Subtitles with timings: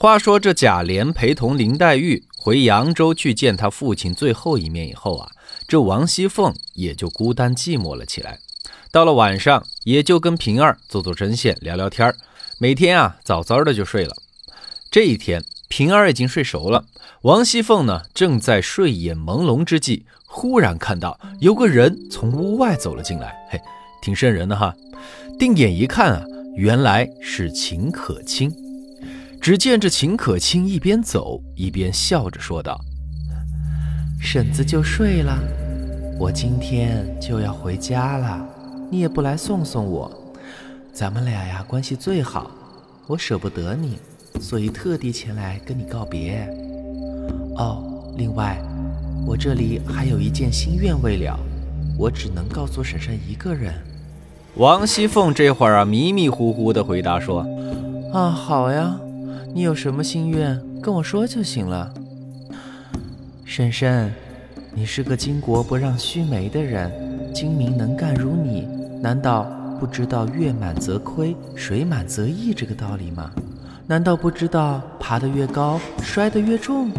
[0.00, 5.28] 话说这贾琏陪同林黛玉回扬州去见他父亲最后一面以后啊，
[5.66, 8.38] 这王熙凤也就孤单寂寞了起来。
[8.92, 12.14] 到了晚上，也就跟平儿做做针线，聊聊天。
[12.58, 14.14] 每天啊，早早的就睡了。
[14.88, 16.84] 这一天，平儿已经睡熟了，
[17.22, 23.60] 王熙凤呢，正在睡眼朦胧之际，忽然看到有个人从屋外走了进来，嘿，
[24.00, 24.72] 挺瘆人的哈。
[25.40, 26.24] 定眼一看啊，
[26.54, 28.67] 原来是秦可卿。
[29.40, 32.78] 只见这秦可卿一边走一边笑着说道
[34.20, 35.38] ：“婶子就睡了，
[36.18, 38.46] 我今天就要回家了，
[38.90, 40.10] 你也不来送送我。
[40.92, 42.50] 咱们俩呀关系最好，
[43.06, 43.98] 我舍不得你，
[44.40, 46.46] 所以特地前来跟你告别。
[47.56, 48.60] 哦，另外，
[49.24, 51.38] 我这里还有一件心愿未了，
[51.96, 53.72] 我只能告诉婶婶一个人。”
[54.56, 57.46] 王熙凤这会儿啊迷迷糊糊的回答说
[58.12, 58.98] ：“啊，好呀。”
[59.58, 61.92] 你有什么心愿，跟我说就行了。
[63.44, 64.14] 婶婶，
[64.72, 66.88] 你是个巾帼不让须眉的人，
[67.34, 68.68] 精明能干如你，
[69.02, 69.42] 难道
[69.80, 73.32] 不知道月满则亏，水满则溢这个道理吗？
[73.88, 76.92] 难道不知道爬得越高，摔得越重？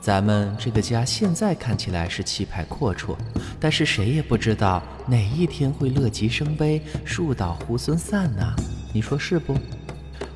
[0.00, 3.16] 咱们这个家现在看起来是气派阔绰，
[3.58, 8.54] 但是谁也不知道哪一天会乐极生悲，树倒猢狲散呢？
[8.92, 9.56] 你说是不？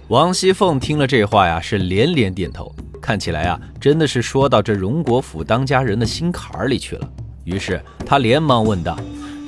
[0.09, 7.06] 王熙凤听了这话呀，是连连点头，看起来啊，真的是说到这荣国府当家人的心坎儿里去了。
[7.45, 8.98] 于是她连忙问道：“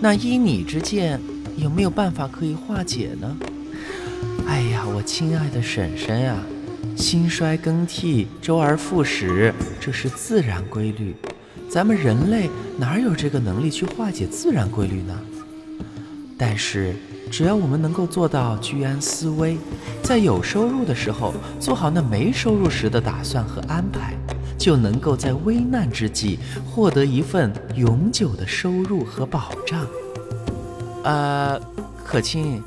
[0.03, 1.19] 那依你之见，
[1.57, 3.39] 有没有办法可以化解呢？”
[4.47, 6.37] 哎呀，我亲爱的婶婶呀，
[6.95, 11.17] 兴衰更替，周而复始，这是自然规律。
[11.71, 15.19] 咱们人类哪有这个能力去化解自然规律呢？
[16.37, 16.95] 但是。
[17.31, 19.57] 只要我们能够做到居安思危，
[20.03, 24.15] 在有收入的时候做好那没收入时的打算和安排，
[24.59, 29.87] 就能够在危难之际获得一份永久的收入和保障。
[31.05, 31.59] 呃，
[32.05, 32.61] 可亲，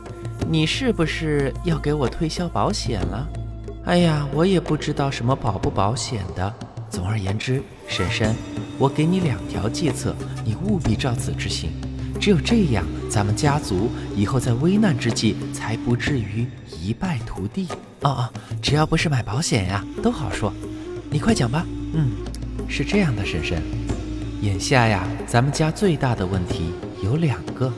[0.50, 3.28] 你是不是要给我推销保险了？
[3.86, 6.54] 哎呀，我也不知道什么保不保险的。
[6.90, 8.34] 总而言之，婶婶，
[8.80, 10.16] 我给你两条计策，
[10.46, 11.70] 你务必照此执行。
[12.24, 16.48] 只有这样，咱们家族以后在危难之际才不至于
[16.82, 17.68] 一败涂地。
[18.00, 18.30] 哦哦，
[18.62, 20.54] 只要不是买保险呀，都好说。
[21.12, 21.66] 你快讲吧。
[21.94, 22.12] 嗯，
[22.70, 23.62] 是这样的，婶婶，
[24.42, 26.72] 眼下呀，咱们家最大的问题
[27.04, 27.70] 有两个，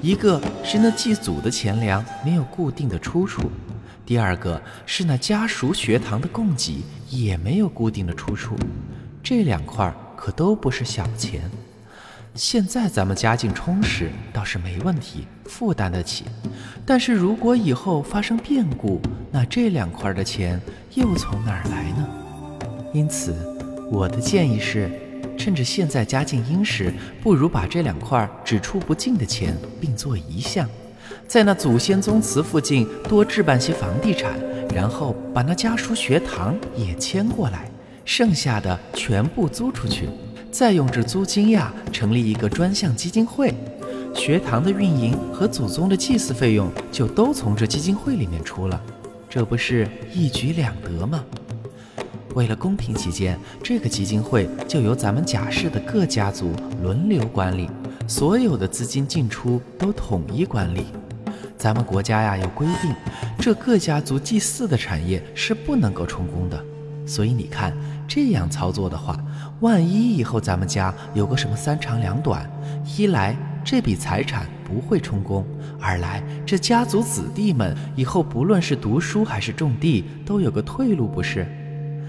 [0.00, 3.50] 一个是那祭祖的钱粮没有固定的出处，
[4.06, 8.54] 第二个是那家塾学堂的供给也没有固定的出处。
[9.20, 11.50] 这两块可都不是小钱。
[12.36, 16.24] 现在咱们家境充实，倒是没问题，负担得起。
[16.86, 19.00] 但是如果以后发生变故，
[19.32, 20.60] 那这两块的钱
[20.94, 22.08] 又从哪儿来呢？
[22.94, 23.34] 因此，
[23.90, 24.90] 我的建议是，
[25.36, 30.68] 趁着现在家境殷实，不如把这两块只出不进的钱并作一项，
[31.26, 34.32] 在那祖先宗祠附近多置办些房地产，
[34.72, 37.68] 然后把那家书学堂也迁过来，
[38.04, 40.08] 剩下的全部租出去。
[40.50, 43.54] 再用这租金呀，成立一个专项基金会，
[44.14, 48.80] 学堂的运营和祖宗的祭祀费用就都从这基金会里面出了，
[49.28, 51.24] 这不是一举两得吗？
[52.34, 56.52] 为了公平起见，这个基金会就由咱们贾氏的各家族
[56.82, 57.70] 轮流管理，
[58.06, 60.86] 所有的资金进出都统一管理。
[61.56, 62.94] 咱们国家呀有规定，
[63.38, 66.64] 这各家族祭祀的产业是不能够充公的。
[67.10, 67.74] 所以你看，
[68.06, 69.18] 这样操作的话，
[69.62, 72.48] 万一以后咱们家有个什么三长两短，
[72.96, 75.44] 一来这笔财产不会充公，
[75.80, 81.44] 二来这家族子弟们以后不论是读书还是种地，都有个退路，不是？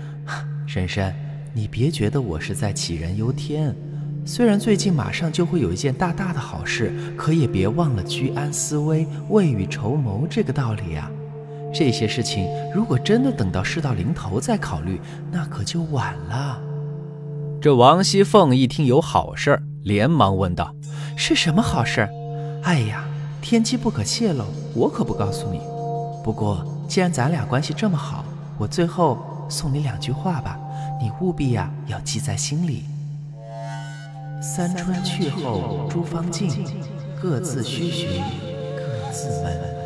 [0.68, 1.12] 婶婶，
[1.52, 3.76] 你别觉得我是在杞人忧天，
[4.24, 11.10] 虽然最近马上就会有一件大大的好事，可也别忘了居安思危、未雨绸缪这个道理呀。
[11.74, 15.00] 这些事情如果真的等到事到临头再考虑，
[15.32, 16.60] 那可就晚了。
[17.62, 20.76] 这王熙凤一听有好事儿，连忙问道
[21.16, 22.10] ：“是什么好事？”
[22.64, 23.06] 哎呀，
[23.42, 25.60] 天机不可泄露，我可不告诉你。
[26.24, 28.26] 不过既然咱俩关系这么好，
[28.58, 29.18] 我最后
[29.48, 30.60] 送你两句话吧，
[31.00, 32.84] 你务必呀要记在心里。
[34.42, 36.50] 三春去后诸芳尽，
[37.22, 38.24] 各自须寻
[38.76, 39.81] 各自门。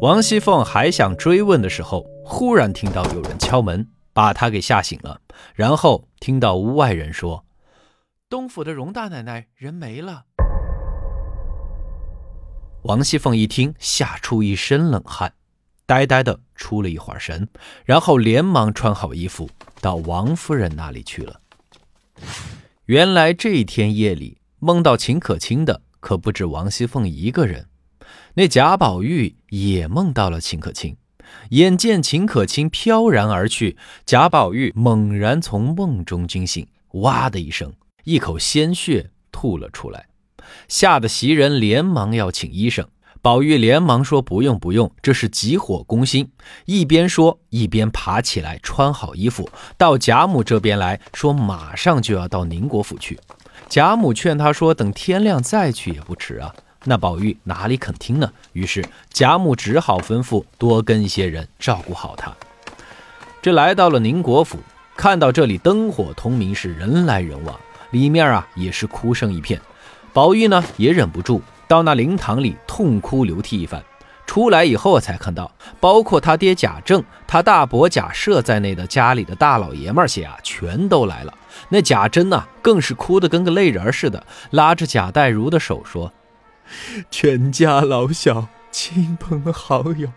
[0.00, 5.20] 王熙凤还想追问的时候，忽然听到有人敲门，把她给吓醒了。
[5.54, 7.44] 然后听到屋外人说
[8.30, 10.24] ：“东府的荣大奶奶人没了。”
[12.84, 15.34] 王熙凤一听，吓出一身冷汗。
[15.84, 17.46] 呆呆的出了一会儿神，
[17.84, 19.50] 然后连忙穿好衣服
[19.82, 21.38] 到王夫人那里去了。
[22.86, 27.66] 原来这一天夜里梦到秦可卿的可不止王熙凤一个人，
[28.34, 30.96] 那贾宝玉也梦到了秦可卿。
[31.50, 37.72] 眼见秦可卿飘然而去，贾宝玉猛然从梦中惊醒，哇的一声，
[38.04, 40.06] 一口鲜血吐了出来，
[40.66, 42.86] 吓得袭人连忙要请医生。
[43.22, 46.32] 宝玉连忙说：“不用不用，这是急火攻心。”
[46.64, 53.20] 一边说一边爬起来，穿好衣服，到贾母这边来说：“马上就要到宁国府去。”
[53.68, 56.54] 贾母劝他说：“等天亮再去也不迟啊。”
[56.84, 58.32] 那宝玉哪里肯听呢？
[58.52, 62.34] 于是贾母只好吩咐多跟一些人照顾好他。
[63.42, 64.58] 这来到了宁国府，
[64.96, 67.58] 看到这里灯火通明，是人来人往，
[67.90, 69.60] 里面啊也是哭声一片。
[70.12, 71.42] 宝玉呢也忍不住。
[71.68, 73.80] 到那灵堂里痛哭流涕一番，
[74.26, 75.48] 出来以后才看到，
[75.78, 81.32] 包括他爹贾政、他大伯贾赦在内的家里的大老爷们些啊，全都来了。
[81.68, 86.12] 那贾珍呢，更是哭得跟个泪人似的，拉着贾代儒的手说
[87.10, 90.12] ：“全家老小、亲朋好友，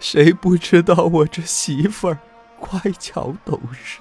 [0.00, 2.18] 谁不知道我这媳妇儿
[2.58, 4.00] 乖巧懂事，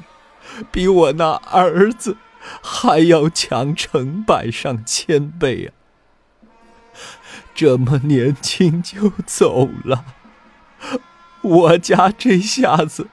[0.72, 2.18] 比我那儿子
[2.62, 5.70] 还要强成百上千倍啊！”
[7.54, 10.06] 这么年轻就走了，
[11.42, 13.08] 我家这下子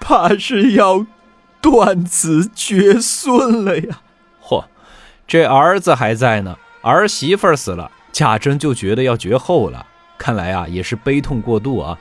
[0.00, 1.06] 怕是要
[1.60, 4.00] 断子绝孙了呀！
[4.42, 4.66] 嚯，
[5.26, 9.84] 这儿子还在呢，儿媳妇死了，贾珍就觉得要绝后了。
[10.16, 11.98] 看来啊，也是悲痛过度啊。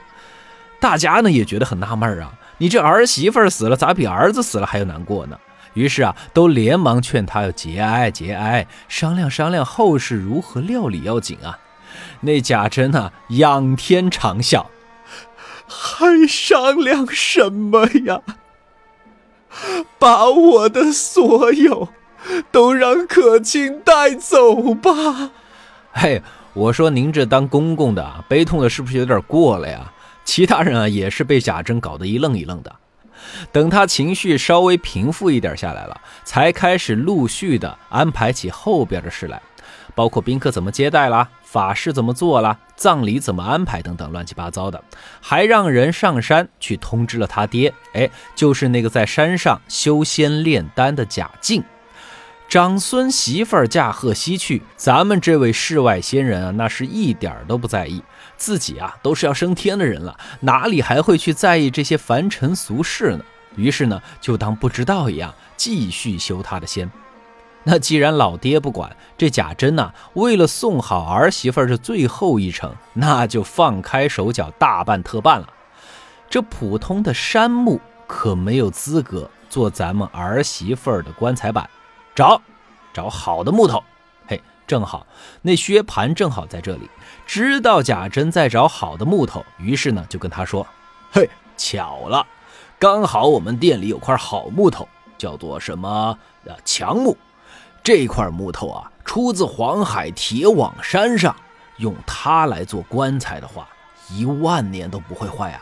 [0.80, 5.40] 大家呢也觉得很纳闷啊，你这儿媳妇死了，咋比儿子死了还要难过呢？
[5.74, 11.58] 于是啊，都连忙劝他要节哀节哀，商量商量后事如何料理要紧啊。
[12.22, 14.68] 那贾珍啊，仰天长啸，
[15.68, 18.22] 还商量什么呀？
[19.98, 21.90] 把我的所有
[22.52, 25.32] 都让可卿带走吧。
[25.92, 26.22] 嘿，
[26.54, 29.92] 我说您这当公公的，悲痛的是不是有点过了呀？
[30.24, 32.76] 其他人啊，也是被贾珍搞得一愣一愣的。
[33.52, 39.42] 等他情绪稍微平复一点下来了，才开始陆续的安排起后边的事来，
[39.94, 44.84] 包括宾客怎么接待啦，法事怎么做啦，葬礼怎么安排等等乱七八糟的，
[45.22, 51.64] 还让人上山去通知了他爹，哎，就是那个在山上修仙炼丹的贾静。
[52.48, 58.02] 长孙媳妇儿驾鹤西去，咱们这位世外仙人啊，那是一点儿都不在意。
[58.38, 63.26] 自己啊，都是要升天的人了，哪里还会去在意这些凡尘俗事呢？
[63.56, 66.90] 于是呢，就当不知道一样，继续修他的仙。
[67.64, 75.50] 那既然老爹不管，这贾珍呢，为了送好儿媳妇儿这最后一程，那就放开手脚，大办特办了。
[76.30, 81.68] 这普通的杉木可没有资格做咱们儿媳妇儿的棺材板，
[82.16, 82.42] 找，
[82.94, 83.84] 找好的木头。
[84.26, 85.06] 嘿，正好
[85.42, 86.90] 那薛蟠正好在这里。
[87.28, 90.66] 知道贾珍在找好的木头，于是呢就跟他说
[91.12, 92.26] ：“嘿，巧了，
[92.80, 97.18] 刚好我们店里有块好木头，叫做什么呃强木。
[97.84, 101.36] 这块木头啊，出自黄海铁网山上，
[101.78, 103.68] 用它来做棺材的话，
[104.10, 105.62] 一万年都不会坏啊。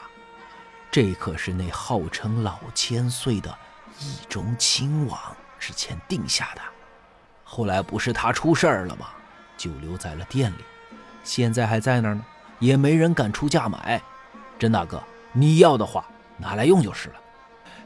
[0.92, 3.54] 这可是那号称老千岁的
[4.00, 5.20] 义中亲王
[5.66, 6.62] 之前定下的。
[7.46, 9.08] 后来不是他出事儿了吗？
[9.56, 10.66] 就留在了店里。”
[11.24, 12.26] 现在还在那儿呢，
[12.60, 14.02] 也没人敢出价买。
[14.60, 15.02] 甄大哥，
[15.32, 16.04] 你要的话
[16.38, 17.16] 拿来用就是了。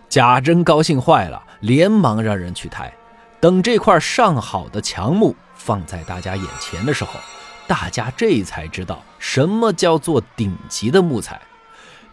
[0.09, 2.91] 贾珍高兴坏了，连忙让人去抬。
[3.39, 7.19] 等这块上好的强木放在大家眼前的时候，
[7.67, 11.39] 大家这才知道什么叫做顶级的木材。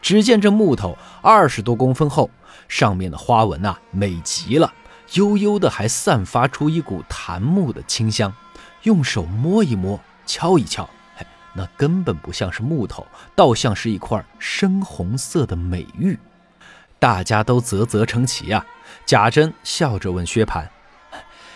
[0.02, 2.28] 只见这木头二十多公分厚，
[2.68, 4.70] 上面的花纹呐美极了，
[5.12, 8.34] 悠悠的还散发出一股檀木的清香。
[8.82, 10.88] 用手摸一摸，敲一敲。
[11.16, 16.18] 嘿那根本不像是木头，倒像是一块深红色的美玉，
[16.98, 18.66] 大家都啧啧称奇啊。
[19.06, 20.66] 贾珍笑着问薛蟠：“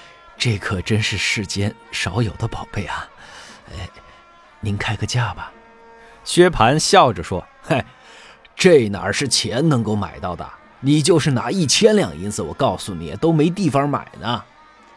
[0.39, 3.07] 这可真是世间少有的宝贝啊！
[3.77, 3.89] 哎，
[4.61, 5.53] 您开个价吧。”
[6.25, 7.85] 薛蟠笑着说：“嗨，
[8.57, 10.49] 这哪是钱能够买到的？
[10.81, 14.43] 你就是拿一千两银子，我告诉你都没地方买呢。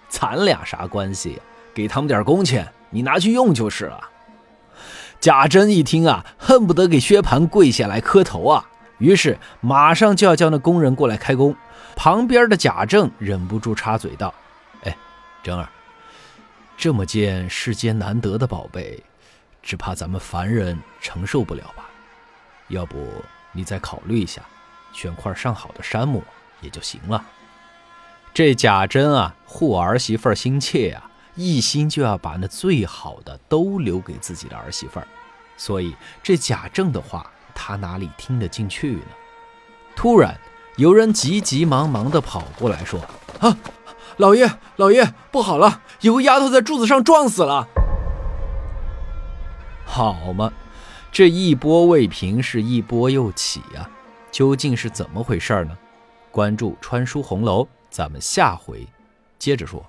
[0.10, 1.42] 咱俩啥关系？
[1.74, 4.10] 给他们点工钱，你拿去用就是了。”
[5.22, 8.68] 贾珍一听啊，恨不得给薛蟠跪下来磕头啊！
[8.98, 11.56] 于是马上就要叫那工人过来开工。
[11.96, 14.34] 旁边的贾政忍不住插嘴道
[14.84, 14.98] ：“哎，
[15.44, 15.70] 珍儿，
[16.76, 19.04] 这么件世间难得的宝贝，
[19.62, 21.86] 只怕咱们凡人承受不了吧？”
[22.70, 22.98] 要不
[23.52, 24.42] 你再考虑一下，
[24.94, 26.24] 选块上好的山木
[26.62, 27.24] 也就行了。
[28.34, 35.08] 这贾珍啊，护儿媳妇心切啊，一心就要把那最好的都留给自己的儿媳妇儿，
[35.58, 39.02] 所以这贾政的话，他哪里听得进去呢？
[39.96, 40.40] 突然，
[40.78, 43.02] 有人急急忙忙地跑过来，说
[43.42, 43.58] ：“啊，
[44.16, 47.68] 老爷，老爷，不好了，有个丫头在柱子上撞死了。”
[49.86, 50.54] 好嘛，
[51.12, 53.90] 这一波未平是一波又起呀，
[54.32, 55.78] 究竟是怎么回事呢？
[56.32, 57.68] 关注川书红楼。
[57.90, 58.88] 咱们下回
[59.38, 59.86] 接着说。